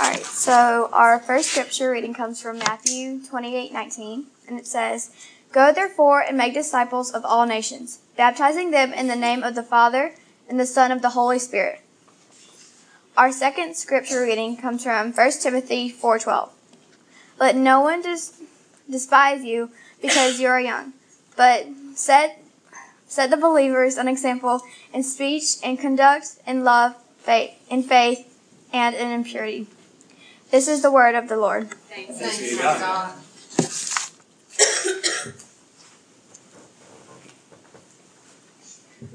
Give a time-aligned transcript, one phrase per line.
[0.00, 5.10] All right, so our first scripture reading comes from Matthew 28 19, and it says,
[5.50, 9.62] Go therefore and make disciples of all nations, baptizing them in the name of the
[9.64, 10.14] Father,
[10.48, 11.80] and the Son, of the Holy Spirit.
[13.16, 16.50] Our second scripture reading comes from 1 Timothy 4:12.
[17.40, 18.34] Let no one des-
[18.88, 19.70] despise you
[20.00, 20.92] because you are young,
[21.34, 22.40] but set
[23.08, 24.60] set the believers an example
[24.94, 28.32] in speech and conduct, in love, faith, in faith,
[28.72, 29.66] and in purity.
[30.50, 31.70] This is the word of the Lord.
[31.70, 33.12] Thanks, Thanks be God.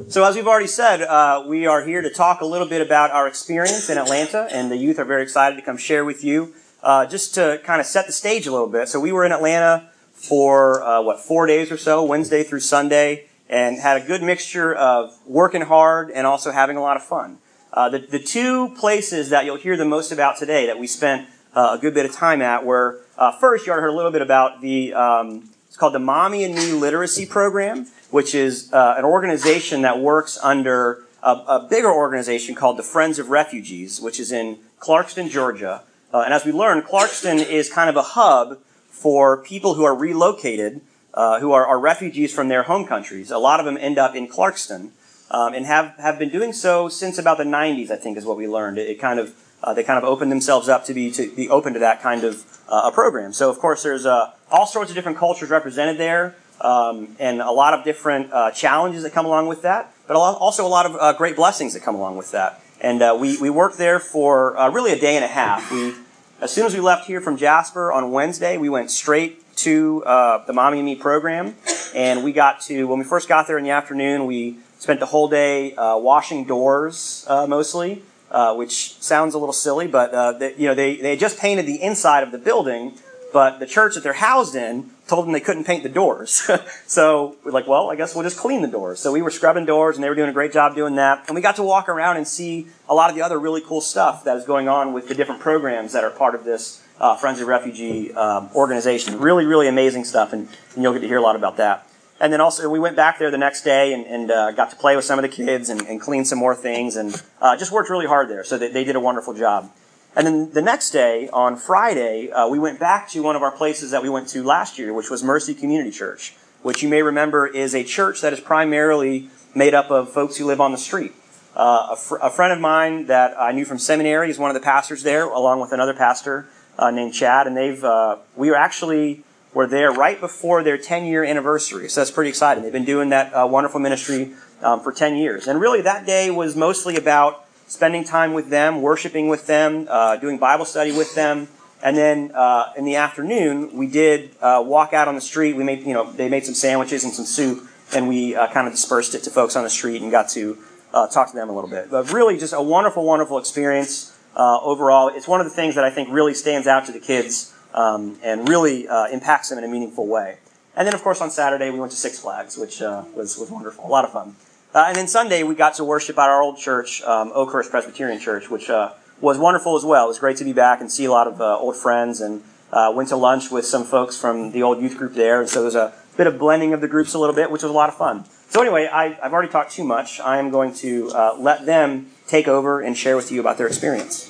[0.09, 3.09] So, as we've already said, uh, we are here to talk a little bit about
[3.09, 6.53] our experience in Atlanta, and the youth are very excited to come share with you.
[6.83, 8.87] Uh, just to kind of set the stage a little bit.
[8.87, 13.25] So, we were in Atlanta for, uh, what, four days or so, Wednesday through Sunday,
[13.49, 17.39] and had a good mixture of working hard and also having a lot of fun.
[17.73, 21.27] Uh, the, the two places that you'll hear the most about today that we spent
[21.55, 24.11] uh, a good bit of time at were uh, first, you already heard a little
[24.11, 28.93] bit about the, um, it's called the Mommy and Me Literacy Program, which is uh,
[28.95, 34.19] an organization that works under a, a, bigger organization called the Friends of Refugees, which
[34.19, 35.81] is in Clarkston, Georgia.
[36.13, 39.95] Uh, and as we learned, Clarkston is kind of a hub for people who are
[39.95, 40.81] relocated,
[41.15, 43.31] uh, who are, are refugees from their home countries.
[43.31, 44.91] A lot of them end up in Clarkston
[45.33, 48.37] um, and have, have been doing so since about the 90s, I think is what
[48.37, 48.77] we learned.
[48.77, 51.49] It, it kind of, uh, they kind of opened themselves up to be, to be
[51.49, 53.33] open to that kind of uh, a program.
[53.33, 57.51] So, of course, there's uh, all sorts of different cultures represented there um, and a
[57.51, 60.95] lot of different uh, challenges that come along with that, but also a lot of
[60.95, 62.61] uh, great blessings that come along with that.
[62.79, 65.71] And uh, we, we worked there for really a day and a half.
[65.71, 65.93] We,
[66.41, 70.03] as soon as we left here from Jasper on Wednesday, we went straight to
[70.45, 71.55] the Mommy and Me program.
[71.95, 75.05] And we got to, when we first got there in the afternoon, we Spent the
[75.05, 80.33] whole day uh, washing doors uh, mostly, uh, which sounds a little silly, but uh,
[80.33, 82.91] they, you know they, they just painted the inside of the building,
[83.31, 86.51] but the church that they're housed in told them they couldn't paint the doors.
[86.85, 88.99] so we're like, well, I guess we'll just clean the doors.
[88.99, 91.23] So we were scrubbing doors, and they were doing a great job doing that.
[91.27, 93.79] And we got to walk around and see a lot of the other really cool
[93.79, 97.15] stuff that is going on with the different programs that are part of this uh,
[97.15, 99.17] Friends of Refugee um, organization.
[99.17, 101.87] Really, really amazing stuff, and, and you'll get to hear a lot about that.
[102.23, 104.77] And then also, we went back there the next day and, and uh, got to
[104.77, 107.69] play with some of the kids and, and clean some more things and uh, just
[107.69, 108.45] worked really hard there.
[108.45, 109.69] So they, they, did a wonderful job.
[110.15, 113.51] And then the next day, on Friday, uh, we went back to one of our
[113.51, 117.01] places that we went to last year, which was Mercy Community Church, which you may
[117.01, 120.77] remember is a church that is primarily made up of folks who live on the
[120.77, 121.11] street.
[121.57, 124.55] Uh, a, fr- a, friend of mine that I knew from seminary is one of
[124.55, 126.47] the pastors there, along with another pastor
[126.79, 131.05] uh, named Chad, and they've uh, we were actually were there right before their 10
[131.05, 131.89] year anniversary.
[131.89, 132.63] So that's pretty exciting.
[132.63, 135.47] They've been doing that uh, wonderful ministry um, for 10 years.
[135.47, 140.17] And really, that day was mostly about spending time with them, worshiping with them, uh,
[140.17, 141.47] doing Bible study with them.
[141.81, 145.55] And then uh, in the afternoon, we did uh, walk out on the street.
[145.55, 148.67] We made, you know, they made some sandwiches and some soup, and we uh, kind
[148.67, 150.57] of dispersed it to folks on the street and got to
[150.93, 151.91] uh, talk to them a little bit.
[151.91, 155.09] But really, just a wonderful, wonderful experience overall.
[155.09, 158.17] It's one of the things that I think really stands out to the kids um,
[158.23, 160.37] and really uh, impacts them in a meaningful way.
[160.75, 163.51] And then, of course, on Saturday we went to Six Flags, which uh, was was
[163.51, 164.35] wonderful, a lot of fun.
[164.73, 168.19] Uh, and then Sunday we got to worship at our old church, um, Oakhurst Presbyterian
[168.19, 170.05] Church, which uh, was wonderful as well.
[170.05, 172.43] It was great to be back and see a lot of uh, old friends, and
[172.71, 175.41] uh, went to lunch with some folks from the old youth group there.
[175.41, 177.61] And so there was a bit of blending of the groups a little bit, which
[177.61, 178.25] was a lot of fun.
[178.49, 180.19] So anyway, I, have already talked too much.
[180.19, 184.29] I am going to let them take over and share with you about their experience.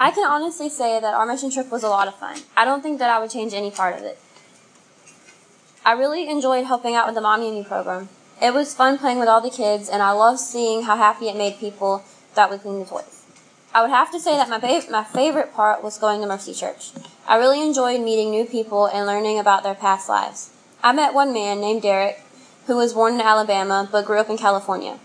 [0.00, 2.38] I can honestly say that our mission trip was a lot of fun.
[2.56, 4.18] I don't think that I would change any part of it.
[5.84, 8.08] I really enjoyed helping out with the Mommy and Me program.
[8.40, 11.36] It was fun playing with all the kids, and I loved seeing how happy it
[11.36, 12.04] made people
[12.36, 13.24] that we cleaned the toys.
[13.74, 16.54] I would have to say that my, ba- my favorite part was going to Mercy
[16.54, 16.92] Church.
[17.26, 20.50] I really enjoyed meeting new people and learning about their past lives.
[20.80, 22.22] I met one man named Derek
[22.66, 25.00] who was born in Alabama but grew up in California.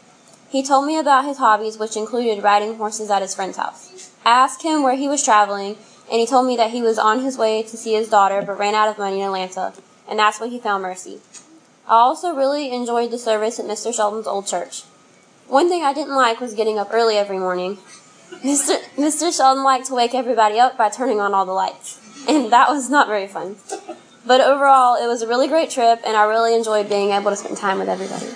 [0.53, 4.11] He told me about his hobbies, which included riding horses at his friend's house.
[4.23, 5.77] I asked him where he was traveling,
[6.11, 8.59] and he told me that he was on his way to see his daughter but
[8.59, 9.73] ran out of money in Atlanta,
[10.07, 11.21] and that's where he found Mercy.
[11.87, 13.91] I also really enjoyed the service at Mr.
[13.91, 14.83] Sheldon's old church.
[15.47, 17.79] One thing I didn't like was getting up early every morning.
[18.43, 18.79] Mr.
[18.95, 19.35] Mr.
[19.35, 22.91] Sheldon liked to wake everybody up by turning on all the lights, and that was
[22.91, 23.55] not very fun.
[24.23, 27.37] But overall, it was a really great trip, and I really enjoyed being able to
[27.37, 28.27] spend time with everybody.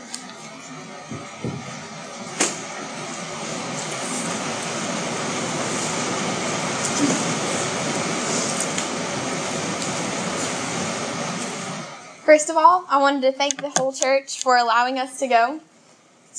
[12.28, 15.62] First of all, I wanted to thank the whole church for allowing us to go.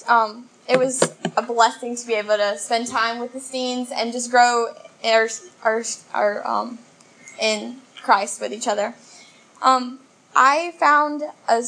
[0.06, 4.12] Um, it was a blessing to be able to spend time with the Steens and
[4.12, 5.30] just grow our,
[5.64, 5.82] our,
[6.12, 6.78] our um,
[7.40, 8.96] in Christ with each other.
[9.62, 10.00] Um,
[10.36, 11.62] I found a,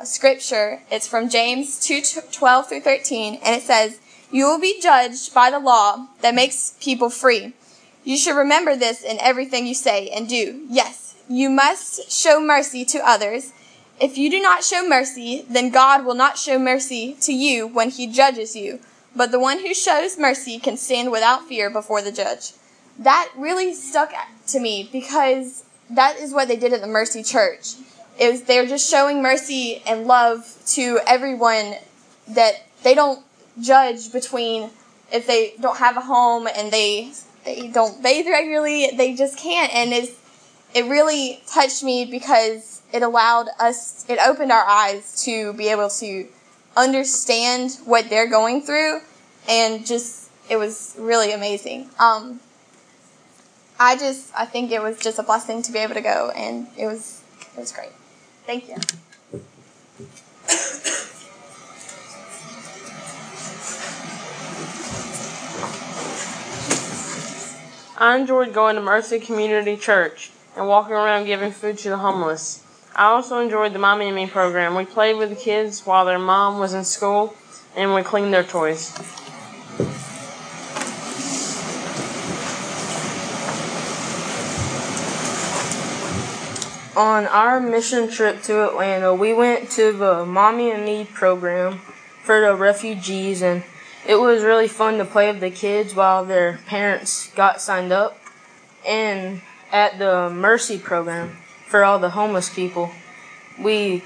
[0.00, 0.80] a scripture.
[0.90, 4.00] It's from James 2 12 through 13, and it says,
[4.30, 7.52] You will be judged by the law that makes people free.
[8.02, 10.64] You should remember this in everything you say and do.
[10.70, 13.52] Yes, you must show mercy to others.
[14.00, 17.90] If you do not show mercy, then God will not show mercy to you when
[17.90, 18.80] he judges you.
[19.14, 22.52] But the one who shows mercy can stand without fear before the judge.
[22.98, 24.12] That really stuck
[24.48, 27.74] to me because that is what they did at the Mercy Church.
[28.18, 31.74] It was they're just showing mercy and love to everyone
[32.28, 33.24] that they don't
[33.60, 34.70] judge between
[35.12, 37.12] if they don't have a home and they
[37.44, 40.12] they don't bathe regularly, they just can't and it's
[40.74, 45.88] it really touched me because it allowed us it opened our eyes to be able
[45.88, 46.26] to
[46.76, 49.00] understand what they're going through
[49.48, 51.88] and just it was really amazing.
[51.98, 52.40] Um,
[53.78, 56.66] I just I think it was just a blessing to be able to go and
[56.76, 57.22] it was
[57.54, 57.92] it was great.
[58.46, 58.76] Thank you.
[67.98, 72.62] I enjoyed going to Mercy Community Church and walking around giving food to the homeless.
[72.94, 74.74] I also enjoyed the Mommy and Me program.
[74.74, 77.34] We played with the kids while their mom was in school
[77.74, 78.92] and we cleaned their toys.
[86.94, 91.80] On our mission trip to Atlanta, we went to the Mommy and Me program
[92.22, 93.64] for the refugees, and
[94.06, 98.18] it was really fun to play with the kids while their parents got signed up.
[98.86, 99.40] And
[99.72, 102.92] at the Mercy program for all the homeless people,
[103.58, 104.04] we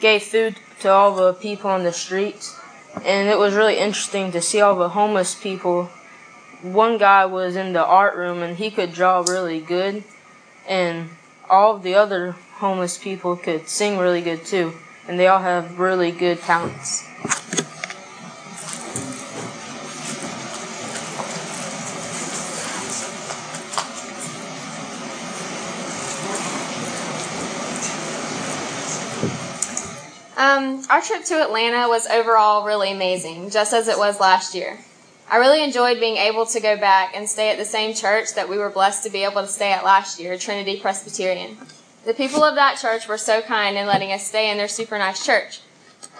[0.00, 2.58] gave food to all the people on the streets,
[3.04, 5.84] and it was really interesting to see all the homeless people.
[6.62, 10.02] One guy was in the art room, and he could draw really good,
[10.66, 11.10] and
[11.48, 14.72] all the other homeless people could sing really good too,
[15.06, 17.06] and they all have really good talents.
[30.52, 34.78] Um, our trip to Atlanta was overall really amazing, just as it was last year.
[35.30, 38.50] I really enjoyed being able to go back and stay at the same church that
[38.50, 41.56] we were blessed to be able to stay at last year, Trinity Presbyterian.
[42.04, 44.98] The people of that church were so kind in letting us stay in their super
[44.98, 45.60] nice church.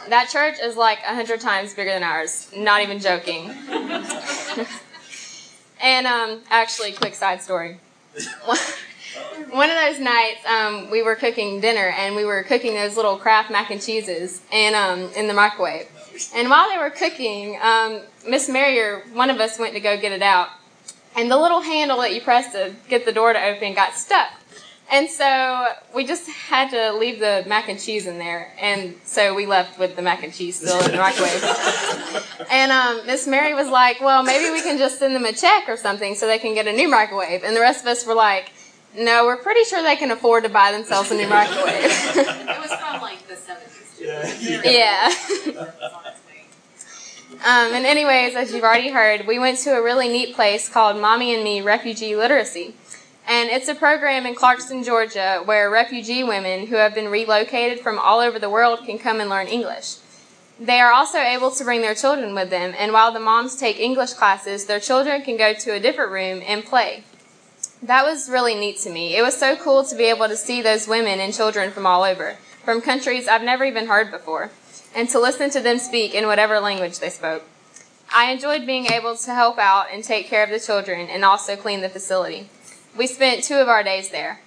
[0.09, 2.51] That church is like a hundred times bigger than ours.
[2.57, 3.51] Not even joking.
[5.83, 7.77] and um, actually, quick side story.
[9.53, 13.19] One of those nights, um, we were cooking dinner, and we were cooking those little
[13.19, 15.87] Kraft mac and cheeses, and um, in the microwave.
[16.35, 20.11] And while they were cooking, um, Miss Mary, one of us went to go get
[20.11, 20.49] it out,
[21.15, 24.31] and the little handle that you press to get the door to open got stuck.
[24.91, 29.35] And so we just had to leave the mac and cheese in there, and so
[29.35, 32.47] we left with the mac and cheese still in the microwave.
[32.51, 35.69] and um, Miss Mary was like, "Well, maybe we can just send them a check
[35.69, 38.15] or something so they can get a new microwave." And the rest of us were
[38.15, 38.51] like,
[38.95, 42.73] "No, we're pretty sure they can afford to buy themselves a new microwave." it was
[42.73, 44.01] from like the seventies.
[44.01, 44.71] Yeah.
[44.71, 45.71] yeah.
[47.45, 51.01] Um, and anyways, as you've already heard, we went to a really neat place called
[51.01, 52.75] Mommy and Me Refugee Literacy.
[53.27, 57.99] And it's a program in Clarkston, Georgia, where refugee women who have been relocated from
[57.99, 59.97] all over the world can come and learn English.
[60.61, 63.81] They are also able to bring their children with them, and while the moms take
[63.81, 67.03] English classes, their children can go to a different room and play.
[67.83, 69.17] That was really neat to me.
[69.17, 72.05] It was so cool to be able to see those women and children from all
[72.05, 74.53] over, from countries I've never even heard before
[74.95, 77.43] and to listen to them speak in whatever language they spoke.
[78.15, 81.57] I enjoyed being able to help out and take care of the children and also
[81.57, 82.49] clean the facility.
[82.97, 84.41] We spent two of our days there.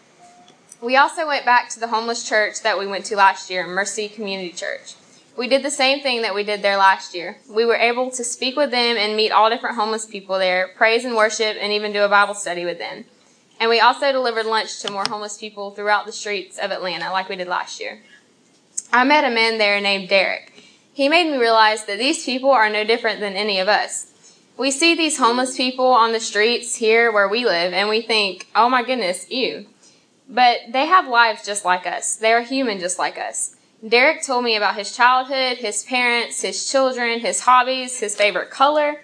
[0.81, 4.07] We also went back to the homeless church that we went to last year, Mercy
[4.07, 4.95] Community Church.
[5.35, 7.37] We did the same thing that we did there last year.
[7.49, 11.03] We were able to speak with them and meet all different homeless people there, praise
[11.03, 13.03] and worship, and even do a Bible study with them.
[13.59, 17.29] And we also delivered lunch to more homeless people throughout the streets of Atlanta, like
[17.29, 18.01] we did last year.
[18.91, 20.51] I met a man there named Derek.
[20.93, 24.11] He made me realize that these people are no different than any of us.
[24.57, 28.47] We see these homeless people on the streets here where we live and we think,
[28.55, 29.67] oh my goodness, you.
[30.29, 32.15] But they have lives just like us.
[32.15, 33.55] They are human just like us.
[33.87, 39.01] Derek told me about his childhood, his parents, his children, his hobbies, his favorite color.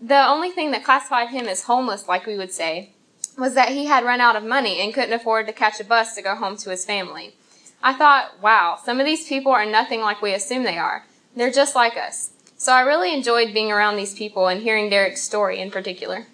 [0.00, 2.90] The only thing that classified him as homeless, like we would say,
[3.36, 6.14] was that he had run out of money and couldn't afford to catch a bus
[6.14, 7.34] to go home to his family.
[7.82, 11.04] I thought, wow, some of these people are nothing like we assume they are.
[11.36, 12.30] They're just like us.
[12.56, 16.26] So I really enjoyed being around these people and hearing Derek's story in particular.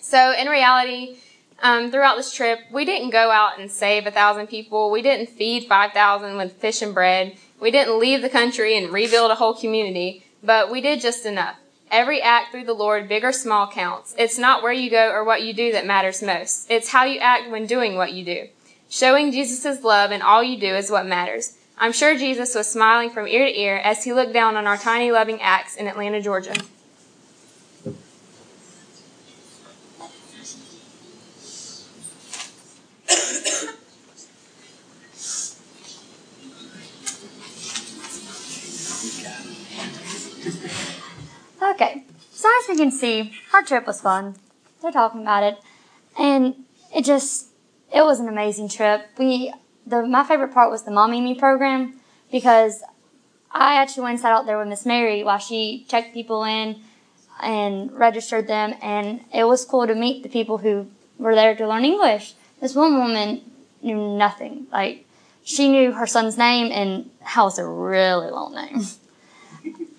[0.00, 1.18] So in reality,
[1.62, 4.90] um, throughout this trip, we didn't go out and save a thousand people.
[4.90, 7.36] We didn't feed 5,000 with fish and bread.
[7.60, 11.56] We didn't leave the country and rebuild a whole community, but we did just enough.
[11.94, 14.16] Every act through the Lord, big or small, counts.
[14.18, 16.68] It's not where you go or what you do that matters most.
[16.68, 18.48] It's how you act when doing what you do.
[18.88, 21.56] Showing Jesus' love in all you do is what matters.
[21.78, 24.76] I'm sure Jesus was smiling from ear to ear as he looked down on our
[24.76, 26.54] tiny loving acts in Atlanta, Georgia.
[42.68, 44.36] As you can see, our trip was fun.
[44.80, 45.58] They're talking about it,
[46.18, 47.48] and it just
[47.92, 49.06] it was an amazing trip.
[49.18, 49.52] We
[49.86, 52.82] the my favorite part was the mommy me program because
[53.50, 56.80] I actually went and sat out there with Miss Mary while she checked people in
[57.40, 60.86] and registered them, and it was cool to meet the people who
[61.18, 62.34] were there to learn English.
[62.60, 63.42] This one woman
[63.82, 64.66] knew nothing.
[64.72, 65.06] Like
[65.42, 68.82] she knew her son's name, and how was a really long name.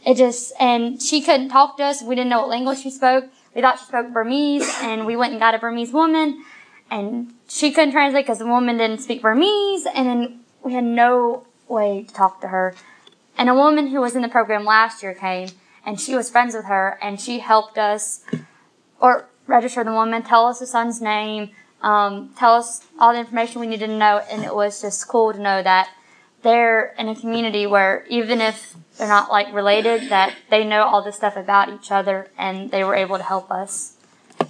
[0.05, 2.03] It just, and she couldn't talk to us.
[2.03, 3.25] We didn't know what language she spoke.
[3.55, 6.43] We thought she spoke Burmese, and we went and got a Burmese woman,
[6.91, 11.47] and she couldn't translate because the woman didn't speak Burmese, and then we had no
[11.67, 12.75] way to talk to her.
[13.37, 15.49] And a woman who was in the program last year came,
[15.85, 18.23] and she was friends with her, and she helped us,
[18.99, 23.61] or register the woman, tell us the son's name, um, tell us all the information
[23.61, 25.89] we needed to know, and it was just cool to know that
[26.45, 31.01] they're in a community where even if they're not like related, that they know all
[31.01, 33.97] this stuff about each other and they were able to help us.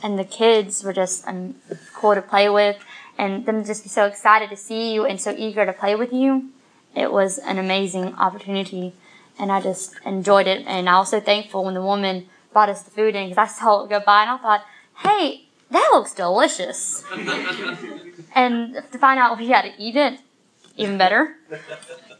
[0.04, 1.56] And the kids were just um,
[1.94, 2.76] cool to play with
[3.18, 6.12] and them just be so excited to see you and so eager to play with
[6.12, 6.50] you.
[6.94, 8.92] It was an amazing opportunity
[9.40, 10.66] and I just enjoyed it.
[10.68, 13.48] And I was so thankful when the woman brought us the food in because I
[13.48, 14.66] saw it go by and I thought,
[14.98, 17.06] hey, that looks delicious.
[18.36, 20.20] and to find out we had to eat it,
[20.78, 21.36] even better.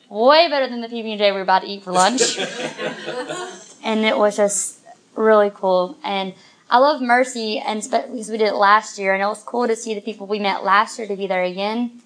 [0.10, 2.38] Way better than the PB and J we were about to eat for lunch.
[3.84, 4.80] and it was just
[5.16, 5.98] really cool.
[6.04, 6.34] And
[6.70, 9.76] I love Mercy, and because we did it last year, and it was cool to
[9.76, 12.02] see the people we met last year to be there again.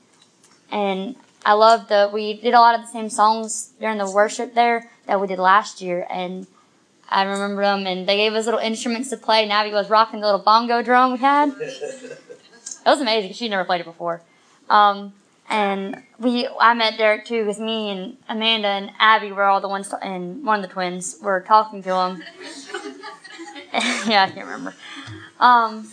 [0.72, 1.16] And
[1.46, 4.90] I love the we did a lot of the same songs during the worship there
[5.08, 6.46] that we did last year, and
[7.10, 7.88] I remember them.
[7.88, 9.44] And they gave us little instruments to play.
[9.44, 11.54] And Abby was rocking the little bongo drum we had.
[12.86, 13.34] It was amazing.
[13.34, 14.22] She never played it before.
[14.70, 15.14] Um,
[15.50, 19.68] and we, I met Derek too, because me and Amanda and Abby were all the
[19.68, 22.24] ones, and one of the twins were talking to him.
[24.08, 24.76] yeah, I can't remember.
[25.40, 25.90] Um,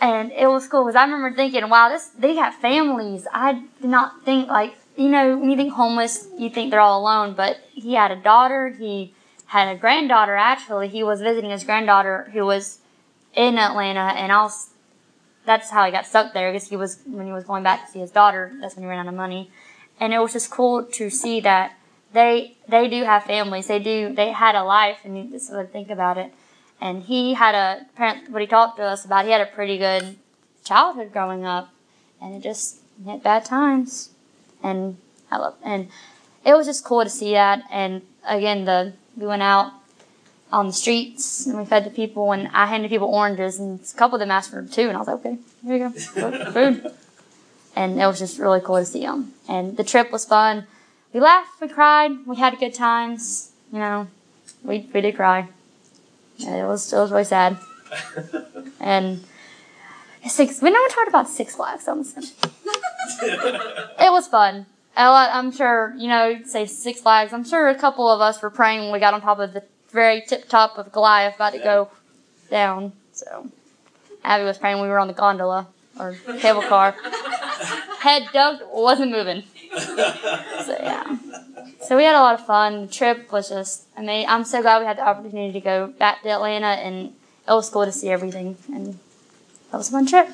[0.00, 3.26] and it was cool because I remember thinking, wow, this they got families.
[3.32, 7.00] I did not think like you know when you think homeless, you think they're all
[7.00, 8.70] alone, but he had a daughter.
[8.70, 9.14] He
[9.46, 10.34] had a granddaughter.
[10.34, 12.78] Actually, he was visiting his granddaughter who was
[13.34, 14.70] in Atlanta, and I was
[15.44, 17.92] that's how he got stuck there because he was when he was going back to
[17.92, 18.52] see his daughter.
[18.60, 19.50] That's when he ran out of money,
[19.98, 21.76] and it was just cool to see that
[22.12, 23.66] they they do have families.
[23.66, 26.32] They do they had a life, and you just of think about it.
[26.80, 28.30] And he had a parent.
[28.30, 29.24] what he talked to us about.
[29.24, 30.16] He had a pretty good
[30.64, 31.70] childhood growing up,
[32.20, 34.10] and it just hit bad times.
[34.62, 34.96] And
[35.30, 35.88] I love and
[36.44, 37.62] it was just cool to see that.
[37.70, 39.72] And again, the we went out
[40.52, 43.96] on the streets and we fed the people and I handed people oranges and a
[43.96, 46.92] couple of them asked for two and I was like, okay, here you go, food.
[47.74, 49.32] And it was just really cool to see them.
[49.48, 50.66] And the trip was fun.
[51.14, 53.50] We laughed, we cried, we had good times.
[53.72, 54.08] You know,
[54.62, 55.48] we we did cry.
[56.44, 57.56] And it was it was really sad.
[58.80, 59.24] and
[60.28, 60.60] six.
[60.60, 61.84] We never talked about Six Flags.
[61.84, 61.98] So
[63.22, 64.66] it was fun.
[64.94, 66.40] I'm sure you know.
[66.44, 67.32] Say Six Flags.
[67.32, 69.62] I'm sure a couple of us were praying when we got on top of the
[69.92, 71.90] very tip top of Goliath, about to go
[72.50, 72.92] down.
[73.12, 73.48] So
[74.24, 75.68] Abby was praying we were on the gondola
[75.98, 76.94] or cable car.
[78.00, 79.44] Head dug, wasn't moving.
[79.72, 81.16] So yeah.
[81.82, 82.86] So we had a lot of fun.
[82.86, 84.28] The trip was just amazing.
[84.28, 87.14] I'm so glad we had the opportunity to go back to Atlanta, and
[87.48, 88.56] it was cool to see everything.
[88.72, 88.98] And
[89.70, 90.28] that was a fun trip.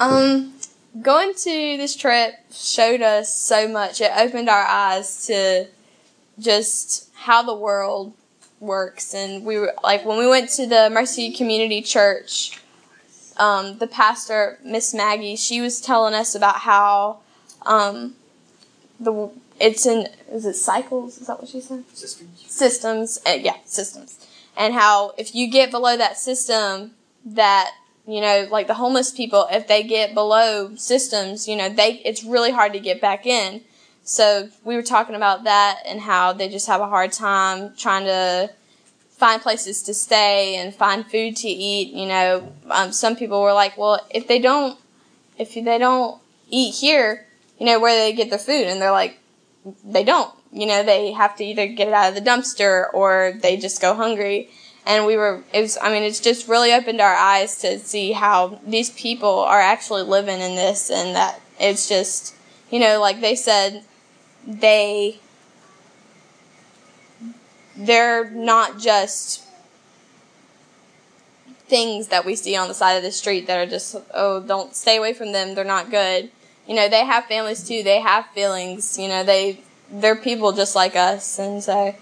[0.00, 0.54] Um,
[1.02, 4.00] going to this trip showed us so much.
[4.00, 5.66] It opened our eyes to
[6.38, 8.14] just how the world
[8.60, 9.14] works.
[9.14, 12.60] And we were like, when we went to the Mercy Community Church,
[13.36, 17.18] um, the pastor, Miss Maggie, she was telling us about how
[17.66, 18.14] um,
[18.98, 21.18] the it's in is it cycles?
[21.18, 21.84] Is that what she said?
[21.92, 22.44] Systems.
[22.46, 23.18] Systems.
[23.26, 24.26] Uh, yeah, systems.
[24.56, 26.92] And how if you get below that system,
[27.24, 27.72] that
[28.08, 32.24] you know, like the homeless people, if they get below systems, you know, they it's
[32.24, 33.60] really hard to get back in.
[34.02, 38.06] So we were talking about that and how they just have a hard time trying
[38.06, 38.50] to
[39.10, 41.92] find places to stay and find food to eat.
[41.92, 44.80] You know, um, some people were like, well, if they don't,
[45.36, 47.26] if they don't eat here,
[47.58, 48.68] you know, where they get their food?
[48.68, 49.18] And they're like,
[49.84, 50.34] they don't.
[50.50, 53.82] You know, they have to either get it out of the dumpster or they just
[53.82, 54.48] go hungry.
[54.88, 58.88] And we were, I mean, it's just really opened our eyes to see how these
[58.88, 62.34] people are actually living in this and that it's just,
[62.70, 63.84] you know, like they said,
[64.46, 65.20] they
[67.76, 69.44] they're not just
[71.66, 74.74] things that we see on the side of the street that are just oh don't
[74.74, 76.30] stay away from them they're not good.
[76.66, 80.74] You know they have families too they have feelings you know they they're people just
[80.74, 81.38] like us.
[81.38, 81.94] And so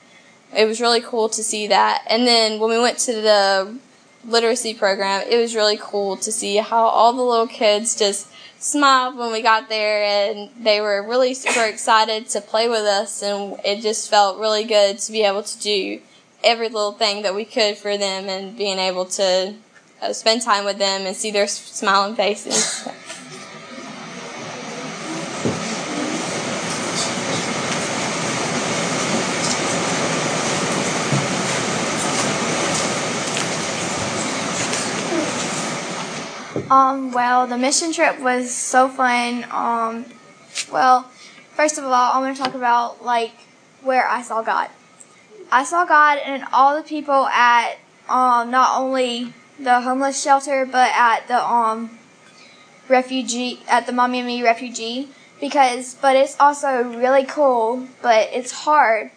[0.55, 3.79] it was really cool to see that and then when we went to the
[4.25, 9.17] literacy program it was really cool to see how all the little kids just smiled
[9.17, 13.57] when we got there and they were really super excited to play with us and
[13.65, 16.01] it just felt really good to be able to do
[16.43, 19.55] every little thing that we could for them and being able to
[20.01, 22.89] uh, spend time with them and see their smiling faces.
[36.71, 39.45] Um, well, the mission trip was so fun.
[39.51, 40.05] Um,
[40.73, 41.03] well,
[41.55, 43.33] first of all, I'm going to talk about like
[43.83, 44.69] where I saw God.
[45.53, 50.91] I saw God in all the people at um, not only the homeless shelter, but
[50.93, 51.99] at the um,
[52.89, 55.09] refugee at the Mommy and Me refugee
[55.41, 59.11] because but it's also really cool, but it's hard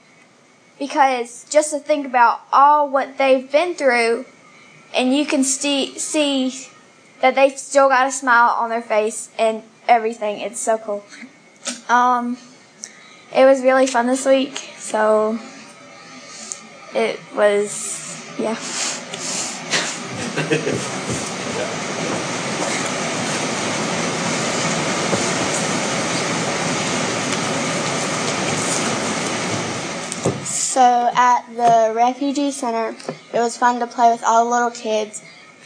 [0.77, 4.25] because just to think about all what they've been through
[4.93, 6.68] and you can see see
[7.21, 10.39] that they still got a smile on their face and everything.
[10.39, 11.03] It's so cool.
[11.87, 12.37] Um,
[13.35, 15.37] it was really fun this week, so
[16.95, 18.55] it was, yeah.
[30.79, 32.95] So at the refugee center,
[33.33, 35.21] it was fun to play with all the little kids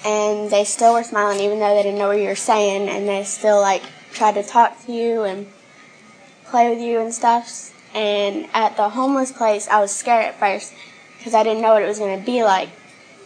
[0.06, 3.08] and they still were smiling even though they didn't know what you were saying and
[3.08, 5.48] they still like tried to talk to you and
[6.46, 7.70] play with you and stuff.
[7.96, 10.74] And at the homeless place i was scared at first
[11.18, 12.70] because i didn't know what it was going to be like.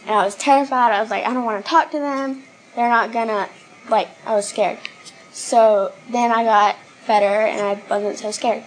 [0.02, 0.92] And i was terrified.
[0.92, 2.42] I was like i don't want to talk to them.
[2.74, 3.48] They're not gonna
[3.88, 4.78] like i was scared.
[5.32, 8.64] So then i got better and i wasn't so scared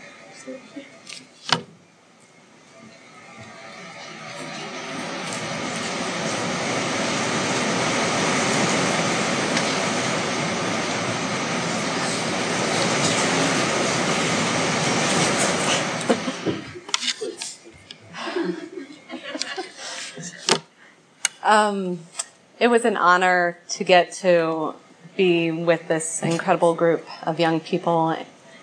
[21.43, 21.99] Um,
[22.59, 24.75] it was an honor to get to
[25.17, 28.15] be with this incredible group of young people,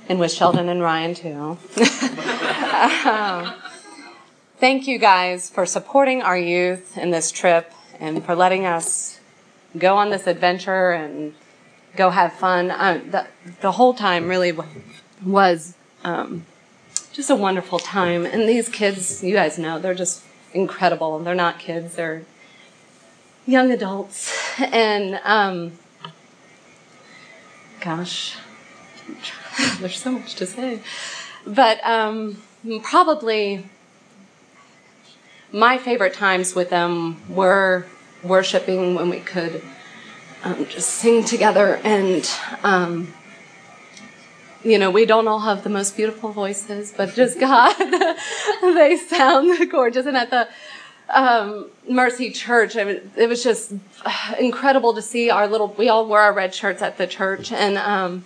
[0.08, 1.58] and with Sheldon and Ryan too.
[3.04, 3.54] um,
[4.58, 9.20] thank you guys for supporting our youth in this trip and for letting us
[9.76, 11.34] go on this adventure and
[11.96, 12.70] go have fun.
[12.70, 13.26] Uh, the,
[13.60, 14.56] the whole time really
[15.24, 16.46] was um,
[17.12, 18.24] just a wonderful time.
[18.24, 20.22] And these kids, you guys know, they're just
[20.54, 21.18] incredible.
[21.18, 22.22] They're not kids, they're
[23.48, 24.32] young adults.
[24.58, 25.72] And um,
[27.80, 28.36] gosh,
[29.80, 30.80] there's so much to say.
[31.46, 32.42] But um,
[32.82, 33.64] probably
[35.50, 37.86] my favorite times with them were
[38.22, 39.62] worshiping when we could
[40.44, 42.30] um, just sing together and
[42.62, 43.14] um,
[44.62, 47.74] you know we don't all have the most beautiful voices but just god
[48.60, 50.48] they sound gorgeous and at the
[51.10, 52.76] um, Mercy Church.
[52.76, 53.72] I mean, it was just
[54.38, 55.74] incredible to see our little.
[55.78, 58.24] We all wore our red shirts at the church, and um,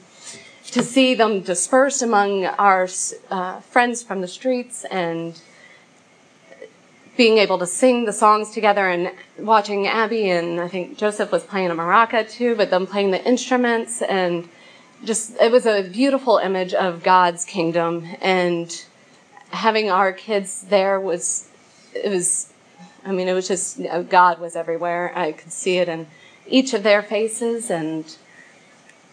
[0.73, 2.89] to see them dispersed among our
[3.31, 5.41] uh, friends from the streets and
[7.17, 11.45] being able to sing the songs together and watching Abby and I think Joseph was
[11.45, 14.49] playing a maraca too, but them playing the instruments and
[15.05, 18.85] just it was a beautiful image of God's kingdom and
[19.51, 21.49] having our kids there was
[21.95, 22.52] it was
[23.05, 25.13] I mean, it was just know, God was everywhere.
[25.15, 26.07] I could see it in
[26.47, 28.05] each of their faces and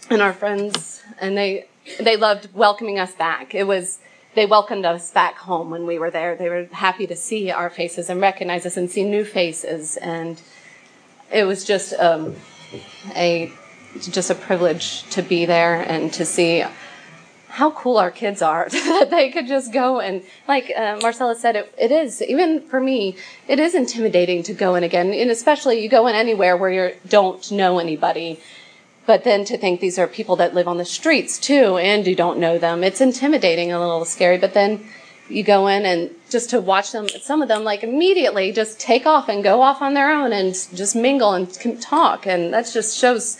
[0.10, 1.68] and our friends, and they
[2.00, 3.56] they loved welcoming us back.
[3.56, 4.00] It was
[4.36, 6.36] they welcomed us back home when we were there.
[6.36, 9.98] They were happy to see our faces and recognize us and see new faces.
[9.98, 10.42] And
[11.32, 12.36] it was just um,
[13.16, 13.52] a
[14.00, 16.64] just a privilege to be there and to see
[17.50, 21.56] how cool our kids are that they could just go and like uh, marcella said
[21.56, 23.16] it, it is even for me
[23.48, 25.12] it is intimidating to go in again.
[25.14, 28.40] And especially you go in anywhere where you don't know anybody.
[29.06, 32.16] But then to think these are people that live on the streets too and you
[32.16, 34.38] don't know them it's intimidating a little scary.
[34.38, 34.86] But then
[35.28, 39.06] you go in and just to watch them some of them like immediately just take
[39.06, 42.28] off and go off on their own and just mingle and talk.
[42.28, 43.40] And that just shows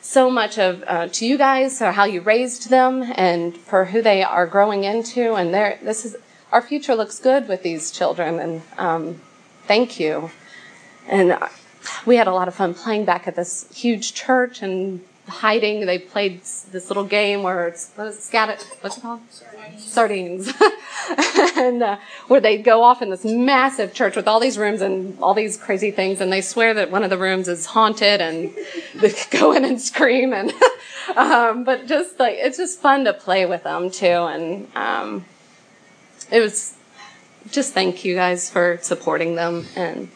[0.00, 4.00] so much of uh, to you guys or how you raised them and for who
[4.02, 6.16] they are growing into and this is
[6.52, 9.20] our future looks good with these children and um,
[9.66, 10.30] thank you.
[11.08, 11.38] And
[12.04, 15.86] we had a lot of fun playing back at this huge church and hiding.
[15.86, 19.20] They played this little game where it's what is it, what's it called?
[19.78, 20.52] Sardines.
[21.56, 25.18] And uh, where they go off in this massive church with all these rooms and
[25.20, 28.54] all these crazy things and they swear that one of the rooms is haunted and
[28.94, 30.52] they go in and scream and
[31.16, 35.24] um, but just like it's just fun to play with them too and um,
[36.30, 36.76] it was
[37.50, 40.08] just thank you guys for supporting them and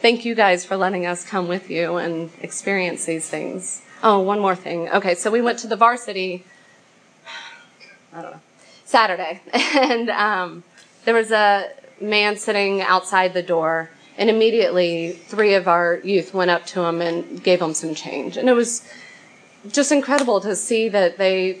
[0.00, 4.38] thank you guys for letting us come with you and experience these things oh one
[4.38, 6.44] more thing okay so we went to the varsity
[8.12, 8.40] i don't know
[8.94, 10.62] Saturday, and um,
[11.04, 11.68] there was a
[12.00, 17.00] man sitting outside the door, and immediately three of our youth went up to him
[17.00, 18.86] and gave him some change, and it was
[19.66, 21.58] just incredible to see that they,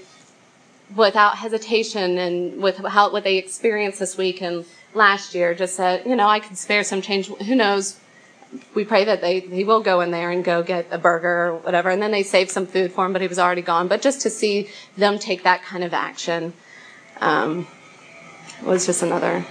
[0.94, 6.06] without hesitation and with how what they experienced this week and last year, just said,
[6.06, 7.26] you know, I could spare some change.
[7.26, 7.98] Who knows?
[8.74, 11.56] We pray that they he will go in there and go get a burger or
[11.56, 14.02] whatever and then they save some food for him but he was already gone but
[14.02, 16.52] just to see them take that kind of action
[17.20, 17.66] um,
[18.62, 19.44] was just another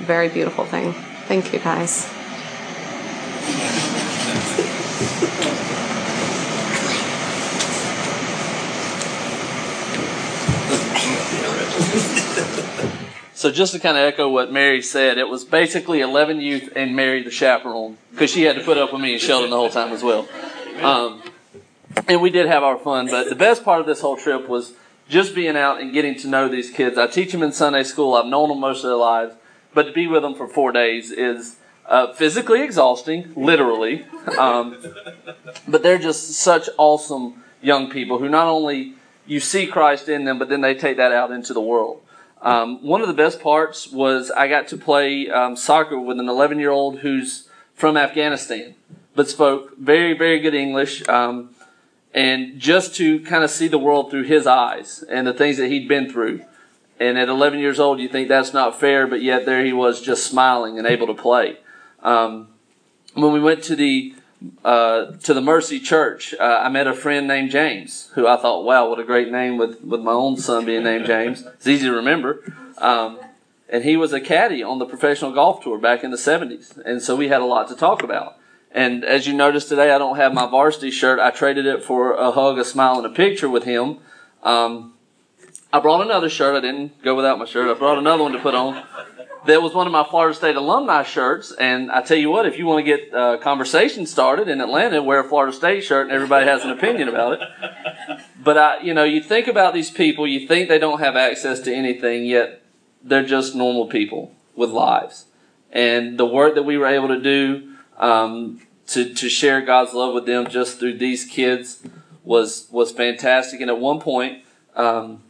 [0.00, 0.92] very beautiful thing.
[1.28, 2.19] Thank you, guys.
[13.40, 16.94] So just to kind of echo what Mary said, it was basically 11 youth and
[16.94, 19.70] Mary the chaperone because she had to put up with me and Sheldon the whole
[19.70, 20.28] time as well.
[20.82, 21.22] Um,
[22.06, 24.74] and we did have our fun, but the best part of this whole trip was
[25.08, 26.98] just being out and getting to know these kids.
[26.98, 28.14] I teach them in Sunday school.
[28.14, 29.34] I've known them most of their lives,
[29.72, 34.04] but to be with them for four days is uh, physically exhausting, literally.
[34.36, 34.76] Um,
[35.66, 40.38] but they're just such awesome young people who not only you see Christ in them,
[40.38, 42.02] but then they take that out into the world.
[42.42, 46.28] Um, one of the best parts was I got to play um, soccer with an
[46.28, 48.74] 11 year old who's from Afghanistan,
[49.14, 51.06] but spoke very, very good English.
[51.08, 51.50] Um,
[52.12, 55.68] and just to kind of see the world through his eyes and the things that
[55.68, 56.44] he'd been through.
[56.98, 60.02] And at 11 years old, you think that's not fair, but yet there he was
[60.02, 61.58] just smiling and able to play.
[62.02, 62.48] Um,
[63.14, 64.14] when we went to the
[64.64, 68.64] uh, to the Mercy Church, uh, I met a friend named James, who I thought,
[68.64, 71.42] wow, what a great name with, with my own son being named James.
[71.42, 72.42] It's easy to remember.
[72.78, 73.18] Um,
[73.68, 76.76] and he was a caddy on the professional golf tour back in the 70s.
[76.78, 78.36] And so we had a lot to talk about.
[78.72, 81.18] And as you notice today, I don't have my varsity shirt.
[81.18, 83.98] I traded it for a hug, a smile, and a picture with him.
[84.42, 84.94] Um,
[85.72, 86.56] I brought another shirt.
[86.56, 87.68] I didn't go without my shirt.
[87.68, 88.82] I brought another one to put on.
[89.46, 91.50] That was one of my Florida State alumni shirts.
[91.52, 95.02] And I tell you what, if you want to get a conversation started in Atlanta,
[95.02, 98.20] wear a Florida State shirt and everybody has an opinion about it.
[98.42, 101.60] But I, you know, you think about these people, you think they don't have access
[101.60, 102.62] to anything, yet
[103.02, 105.26] they're just normal people with lives.
[105.70, 110.14] And the work that we were able to do um, to to share God's love
[110.14, 111.82] with them just through these kids
[112.24, 113.60] was was fantastic.
[113.60, 114.42] And at one point,
[114.74, 115.22] um,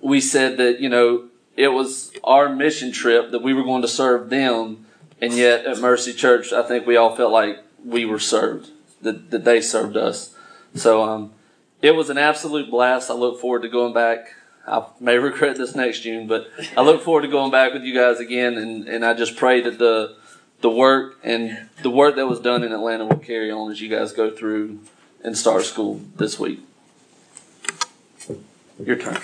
[0.00, 3.88] we said that you know it was our mission trip that we were going to
[3.88, 4.86] serve them,
[5.20, 8.70] and yet at Mercy Church, I think we all felt like we were served
[9.02, 10.34] that that they served us.
[10.74, 11.32] So um,
[11.82, 13.10] it was an absolute blast.
[13.10, 14.34] I look forward to going back.
[14.66, 17.94] I may regret this next June, but I look forward to going back with you
[17.94, 20.16] guys again, and, and I just pray that the
[20.60, 23.88] the work and the work that was done in Atlanta will carry on as you
[23.88, 24.80] guys go through
[25.22, 26.60] and start school this week.
[28.78, 29.20] Your turn.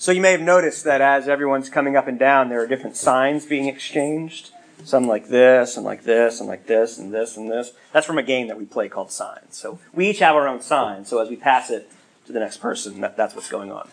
[0.00, 2.96] So you may have noticed that as everyone's coming up and down, there are different
[2.96, 4.48] signs being exchanged.
[4.82, 7.72] Some like this, and like this, and like this, and this, and this.
[7.92, 9.58] That's from a game that we play called Signs.
[9.58, 11.04] So we each have our own sign.
[11.04, 11.92] So as we pass it
[12.24, 13.90] to the next person, that, that's what's going on.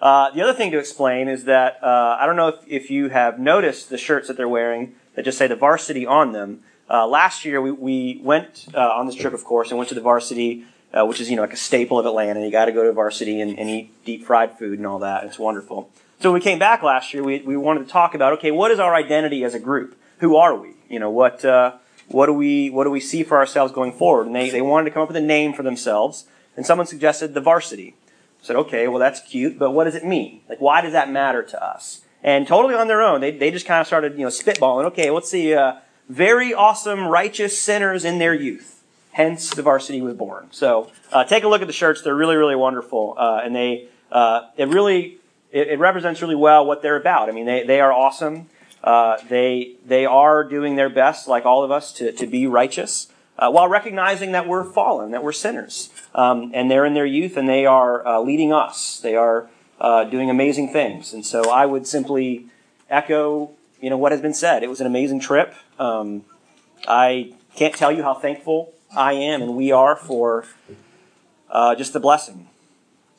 [0.00, 3.08] Uh, the other thing to explain is that uh, I don't know if, if you
[3.08, 6.62] have noticed the shirts that they're wearing that just say the varsity on them.
[6.88, 9.96] Uh, last year we, we went uh, on this trip, of course, and went to
[9.96, 12.40] the varsity uh, which is you know like a staple of Atlanta.
[12.40, 15.24] You got to go to varsity and, and eat deep fried food and all that.
[15.24, 15.90] It's wonderful.
[16.20, 18.70] So when we came back last year, we, we wanted to talk about okay, what
[18.70, 19.96] is our identity as a group?
[20.18, 20.74] Who are we?
[20.88, 21.76] You know what uh,
[22.08, 24.26] what do we what do we see for ourselves going forward?
[24.26, 26.24] And they, they wanted to come up with a name for themselves.
[26.56, 27.94] And someone suggested the varsity.
[28.42, 30.40] I said, okay, well that's cute, but what does it mean?
[30.48, 32.00] Like why does that matter to us?
[32.22, 34.86] And totally on their own, they, they just kind of started you know spitballing.
[34.86, 35.74] Okay, let's see, uh,
[36.08, 38.77] very awesome righteous sinners in their youth.
[39.18, 40.46] Hence, the varsity was born.
[40.52, 43.88] So uh, take a look at the shirts; they're really really wonderful, uh, and they
[44.12, 45.18] uh, it really
[45.50, 47.28] it, it represents really well what they're about.
[47.28, 48.48] I mean, they they are awesome.
[48.84, 53.08] Uh, they they are doing their best, like all of us, to, to be righteous,
[53.36, 55.90] uh, while recognizing that we're fallen, that we're sinners.
[56.14, 59.00] Um, and they're in their youth, and they are leading us.
[59.00, 59.48] They are
[60.12, 61.12] doing amazing things.
[61.12, 62.46] And so I would simply
[62.88, 63.50] echo,
[63.80, 64.62] you know, what has been said.
[64.62, 65.56] It was an amazing trip.
[65.76, 66.24] Um,
[66.86, 70.44] I can't tell you how thankful I am, and we are for
[71.50, 72.48] uh, just the blessing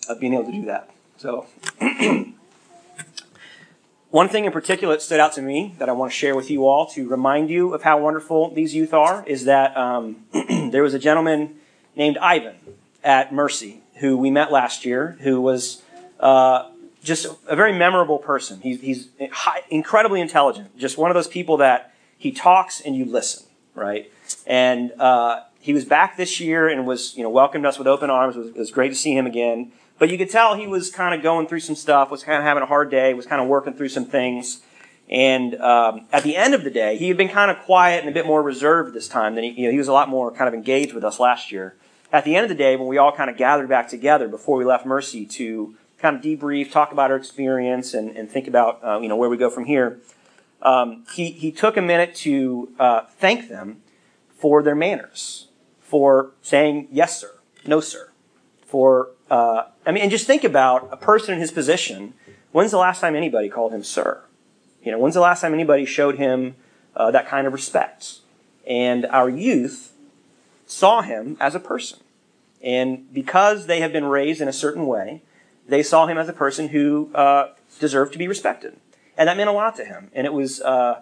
[0.08, 0.90] of being able to do that.
[1.18, 1.48] So.
[4.12, 6.50] One thing in particular that stood out to me that I want to share with
[6.50, 10.26] you all to remind you of how wonderful these youth are is that um,
[10.72, 11.58] there was a gentleman
[11.96, 12.56] named Ivan
[13.04, 15.84] at Mercy who we met last year who was
[16.20, 16.72] uh,
[17.04, 18.60] just a very memorable person.
[18.62, 23.06] He's, he's high, incredibly intelligent, just one of those people that he talks and you
[23.06, 24.12] listen, right?
[24.48, 28.10] And uh, he was back this year and was you know welcomed us with open
[28.10, 28.36] arms.
[28.36, 29.72] It was, it was great to see him again.
[29.98, 32.44] But you could tell he was kind of going through some stuff, was kind of
[32.44, 34.62] having a hard day, was kind of working through some things.
[35.10, 38.10] And um, at the end of the day, he had been kind of quiet and
[38.10, 40.32] a bit more reserved this time than he, you know, he was a lot more
[40.32, 41.76] kind of engaged with us last year.
[42.12, 44.58] At the end of the day, when we all kind of gathered back together before
[44.58, 48.84] we left Mercy to kind of debrief, talk about our experience, and, and think about
[48.84, 50.00] uh, you know where we go from here,
[50.62, 53.82] um, he he took a minute to uh, thank them
[54.30, 55.49] for their manners,
[55.90, 57.32] for saying yes sir,
[57.66, 58.12] no sir,
[58.64, 62.14] for uh, I mean, and just think about a person in his position.
[62.52, 64.24] When's the last time anybody called him sir?
[64.84, 66.56] You know, when's the last time anybody showed him
[66.96, 68.20] uh, that kind of respect?
[68.68, 69.94] And our youth
[70.68, 72.00] saw him as a person.
[72.62, 75.24] And because they have been raised in a certain way,
[75.68, 78.78] they saw him as a person who uh, deserved to be respected.
[79.18, 80.12] And that meant a lot to him.
[80.14, 81.02] And it was, uh,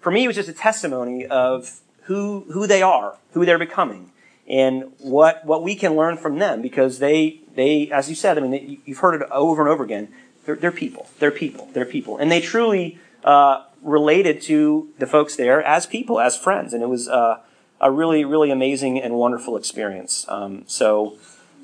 [0.00, 4.12] for me, it was just a testimony of who, who they are, who they're becoming,
[4.48, 8.40] and what, what we can learn from them because they, they, as you said, I
[8.40, 10.08] mean, you've heard it over and over again.
[10.46, 11.06] They're, they're people.
[11.18, 11.68] They're people.
[11.74, 12.16] They're people.
[12.16, 16.72] And they truly uh, related to the folks there as people, as friends.
[16.72, 17.40] And it was uh,
[17.78, 20.24] a really, really amazing and wonderful experience.
[20.28, 21.18] Um, so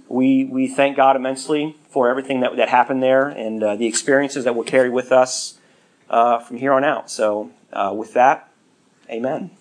[0.07, 4.45] we, we thank God immensely for everything that, that happened there and uh, the experiences
[4.45, 5.59] that we'll carry with us
[6.11, 7.11] uh, from here on out.
[7.11, 8.51] So uh, with that,
[9.09, 9.53] amen.